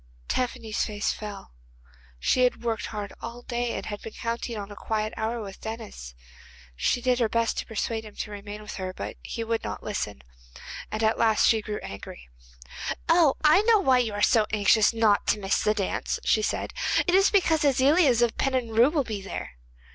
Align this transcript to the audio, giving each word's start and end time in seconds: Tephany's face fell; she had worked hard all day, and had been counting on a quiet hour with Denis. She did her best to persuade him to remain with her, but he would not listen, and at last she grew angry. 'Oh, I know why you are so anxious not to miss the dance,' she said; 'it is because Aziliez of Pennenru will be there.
Tephany's 0.27 0.83
face 0.83 1.13
fell; 1.13 1.51
she 2.17 2.41
had 2.43 2.63
worked 2.63 2.87
hard 2.87 3.13
all 3.21 3.43
day, 3.43 3.73
and 3.75 3.85
had 3.85 4.01
been 4.01 4.13
counting 4.13 4.57
on 4.57 4.71
a 4.71 4.75
quiet 4.75 5.13
hour 5.15 5.39
with 5.43 5.61
Denis. 5.61 6.15
She 6.75 7.01
did 7.01 7.19
her 7.19 7.29
best 7.29 7.59
to 7.59 7.67
persuade 7.67 8.03
him 8.03 8.15
to 8.15 8.31
remain 8.31 8.63
with 8.63 8.77
her, 8.77 8.93
but 8.93 9.17
he 9.21 9.43
would 9.43 9.63
not 9.63 9.83
listen, 9.83 10.23
and 10.91 11.03
at 11.03 11.19
last 11.19 11.47
she 11.47 11.61
grew 11.61 11.77
angry. 11.83 12.27
'Oh, 13.09 13.35
I 13.43 13.61
know 13.61 13.77
why 13.79 13.99
you 13.99 14.13
are 14.15 14.23
so 14.23 14.47
anxious 14.49 14.91
not 14.91 15.27
to 15.27 15.39
miss 15.39 15.61
the 15.61 15.75
dance,' 15.75 16.19
she 16.25 16.41
said; 16.41 16.73
'it 17.05 17.13
is 17.13 17.29
because 17.29 17.63
Aziliez 17.63 18.23
of 18.23 18.35
Pennenru 18.39 18.91
will 18.91 19.03
be 19.03 19.21
there. 19.21 19.51